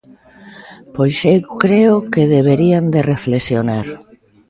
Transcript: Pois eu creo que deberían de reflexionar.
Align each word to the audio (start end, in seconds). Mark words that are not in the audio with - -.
Pois 0.95 1.15
eu 1.33 1.39
creo 1.63 1.95
que 2.13 2.31
deberían 2.35 2.85
de 2.93 3.01
reflexionar. 3.13 3.87